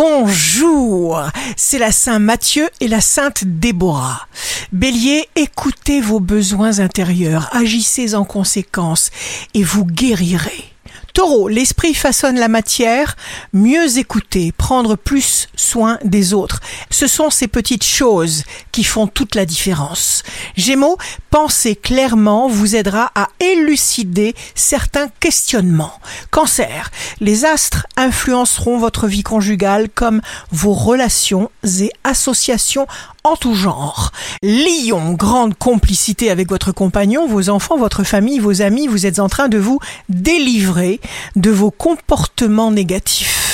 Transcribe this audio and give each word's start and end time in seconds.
Bonjour, 0.00 1.20
c'est 1.56 1.80
la 1.80 1.90
Saint 1.90 2.20
Matthieu 2.20 2.68
et 2.78 2.86
la 2.86 3.00
Sainte 3.00 3.42
Déborah. 3.44 4.28
Bélier, 4.70 5.28
écoutez 5.34 6.00
vos 6.00 6.20
besoins 6.20 6.78
intérieurs, 6.78 7.48
agissez 7.50 8.14
en 8.14 8.24
conséquence 8.24 9.10
et 9.54 9.64
vous 9.64 9.84
guérirez. 9.84 10.72
Taureau, 11.14 11.48
l'esprit 11.48 11.94
façonne 11.94 12.38
la 12.38 12.46
matière, 12.46 13.16
mieux 13.52 13.98
écouter, 13.98 14.52
prendre 14.52 14.94
plus 14.94 15.48
soin 15.56 15.98
des 16.04 16.32
autres. 16.32 16.60
Ce 16.90 17.08
sont 17.08 17.28
ces 17.28 17.48
petites 17.48 17.82
choses 17.82 18.44
qui 18.70 18.84
font 18.84 19.08
toute 19.08 19.34
la 19.34 19.46
différence. 19.46 20.22
Gémeaux, 20.56 20.96
penser 21.30 21.76
clairement 21.76 22.48
vous 22.48 22.76
aidera 22.76 23.10
à 23.14 23.28
élucider 23.40 24.34
certains 24.54 25.08
questionnements. 25.20 25.92
Cancer, 26.30 26.90
les 27.20 27.44
astres 27.44 27.86
influenceront 27.96 28.78
votre 28.78 29.06
vie 29.06 29.22
conjugale 29.22 29.88
comme 29.88 30.20
vos 30.50 30.74
relations 30.74 31.50
et 31.80 31.90
associations 32.04 32.86
en 33.24 33.36
tout 33.36 33.54
genre. 33.54 34.12
Lion, 34.42 35.12
grande 35.12 35.56
complicité 35.56 36.30
avec 36.30 36.48
votre 36.48 36.72
compagnon, 36.72 37.26
vos 37.26 37.50
enfants, 37.50 37.76
votre 37.76 38.04
famille, 38.04 38.38
vos 38.38 38.62
amis, 38.62 38.86
vous 38.86 39.06
êtes 39.06 39.18
en 39.18 39.28
train 39.28 39.48
de 39.48 39.58
vous 39.58 39.80
délivrer 40.08 41.00
de 41.36 41.50
vos 41.50 41.70
comportements 41.70 42.70
négatifs. 42.70 43.47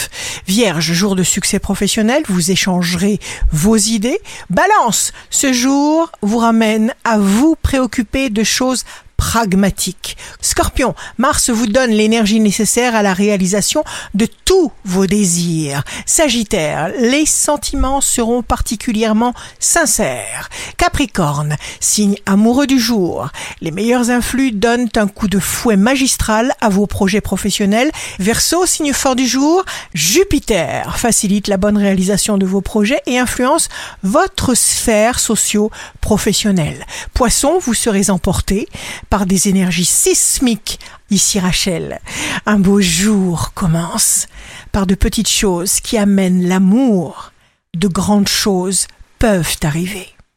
Vierge, 0.47 0.93
jour 0.93 1.17
de 1.17 1.23
succès 1.23 1.59
professionnel, 1.59 2.23
vous 2.29 2.51
échangerez 2.51 3.19
vos 3.51 3.77
idées. 3.77 4.19
Balance, 4.51 5.13
ce 5.31 5.55
jour 5.55 6.13
vous 6.21 6.39
ramène 6.39 6.93
à 7.05 7.19
vous 7.19 7.57
préoccuper 7.63 8.29
de 8.29 8.43
choses 8.43 8.85
pragmatique. 9.25 10.19
Scorpion, 10.43 10.95
Mars 11.17 11.49
vous 11.49 11.67
donne 11.67 11.91
l'énergie 11.91 12.41
nécessaire 12.41 12.95
à 12.95 13.03
la 13.03 13.15
réalisation 13.15 13.83
de 14.13 14.29
tous 14.45 14.71
vos 14.85 15.07
désirs. 15.07 15.83
Sagittaire, 16.05 16.91
les 16.99 17.25
sentiments 17.25 18.03
seront 18.03 18.43
particulièrement 18.43 19.33
sincères. 19.59 20.51
Capricorne, 20.77 21.57
signe 21.81 22.17
amoureux 22.27 22.67
du 22.67 22.79
jour. 22.79 23.31
Les 23.63 23.71
meilleurs 23.71 24.11
influx 24.11 24.53
donnent 24.53 24.91
un 24.95 25.09
coup 25.09 25.29
de 25.29 25.39
fouet 25.39 25.79
magistral 25.79 26.53
à 26.61 26.69
vos 26.69 26.87
projets 26.87 27.23
professionnels. 27.23 27.91
Verseau, 28.19 28.67
signe 28.67 28.93
fort 28.93 29.17
du 29.17 29.27
jour. 29.27 29.65
Jupiter 29.95 30.99
facilite 30.99 31.49
la 31.49 31.57
bonne 31.57 31.79
réalisation 31.79 32.37
de 32.37 32.45
vos 32.45 32.61
projets 32.61 33.01
et 33.07 33.19
influence 33.19 33.71
votre 34.03 34.55
sphère 34.55 35.19
socio-professionnelle. 35.19 36.85
Poisson, 37.15 37.59
vous 37.59 37.73
serez 37.73 38.11
emporté 38.11 38.69
par 39.15 39.27
des 39.27 39.49
énergies 39.49 39.85
sismiques. 39.85 40.81
Ici 41.09 41.39
Rachel, 41.39 42.01
un 42.47 42.59
beau 42.59 42.81
jour 42.81 43.53
commence 43.55 44.27
par 44.73 44.89
de 44.89 44.97
petites 44.97 45.29
choses 45.29 45.79
qui 45.79 45.97
amènent 45.97 46.49
l'amour. 46.49 47.31
De 47.77 47.87
grandes 47.87 48.27
choses 48.27 48.89
peuvent 49.21 49.57
arriver. 49.63 50.09